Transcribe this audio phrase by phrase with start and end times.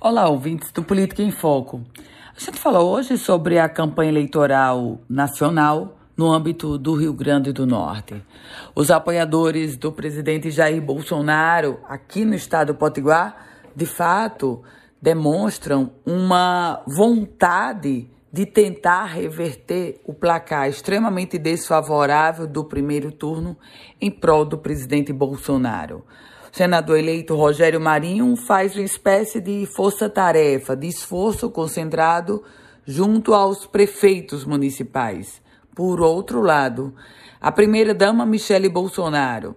[0.00, 1.82] Olá, ouvintes do Política em Foco.
[2.36, 7.66] A gente fala hoje sobre a campanha eleitoral nacional no âmbito do Rio Grande do
[7.66, 8.22] Norte.
[8.74, 14.62] Os apoiadores do presidente Jair Bolsonaro aqui no estado do Potiguar, de fato,
[15.00, 23.56] demonstram uma vontade de tentar reverter o placar extremamente desfavorável do primeiro turno
[24.00, 26.04] em prol do presidente Bolsonaro.
[26.52, 32.42] Senador eleito Rogério Marinho faz uma espécie de força-tarefa, de esforço concentrado
[32.84, 35.40] junto aos prefeitos municipais.
[35.74, 36.92] Por outro lado,
[37.40, 39.54] a primeira-dama Michele Bolsonaro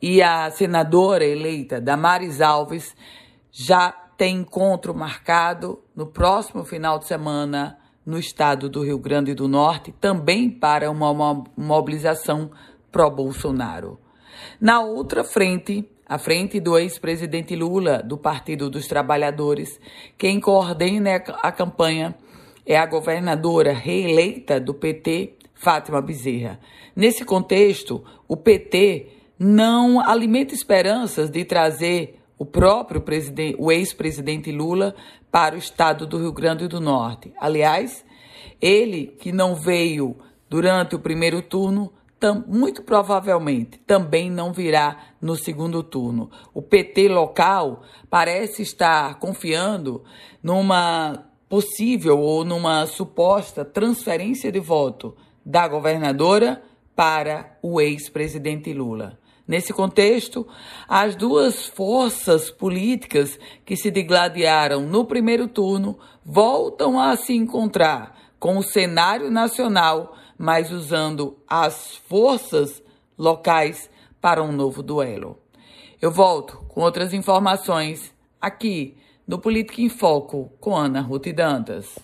[0.00, 2.94] e a senadora eleita Damares Alves
[3.50, 9.48] já têm encontro marcado no próximo final de semana no estado do Rio Grande do
[9.48, 12.50] Norte, também para uma mobilização
[12.92, 13.98] pró-Bolsonaro.
[14.60, 19.80] Na outra frente, a frente do ex-presidente Lula, do Partido dos Trabalhadores,
[20.18, 22.14] quem coordena a campanha
[22.66, 26.58] é a governadora reeleita do PT, Fátima Bezerra.
[26.94, 34.94] Nesse contexto, o PT não alimenta esperanças de trazer o próprio presidente, o ex-presidente Lula
[35.30, 37.32] para o estado do Rio Grande do Norte.
[37.38, 38.04] Aliás,
[38.60, 40.16] ele que não veio
[40.48, 41.92] durante o primeiro turno,
[42.32, 46.30] muito provavelmente também não virá no segundo turno.
[46.54, 50.04] O PT local parece estar confiando
[50.42, 56.62] numa possível ou numa suposta transferência de voto da governadora
[56.96, 59.18] para o ex-presidente Lula.
[59.46, 60.46] Nesse contexto,
[60.88, 68.56] as duas forças políticas que se degladiaram no primeiro turno voltam a se encontrar com
[68.56, 72.82] o cenário nacional, mas usando as forças
[73.16, 73.90] locais
[74.20, 75.38] para um novo duelo.
[76.00, 78.96] Eu volto com outras informações aqui
[79.26, 81.98] no Política em Foco com Ana Ruth Dantas.